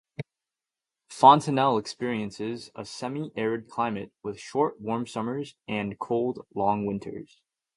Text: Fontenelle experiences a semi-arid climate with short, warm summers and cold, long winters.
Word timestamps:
Fontenelle 1.11 1.77
experiences 1.77 2.71
a 2.73 2.85
semi-arid 2.85 3.69
climate 3.69 4.11
with 4.23 4.39
short, 4.39 4.81
warm 4.81 5.05
summers 5.05 5.55
and 5.67 5.99
cold, 5.99 6.43
long 6.55 6.87
winters. 6.87 7.39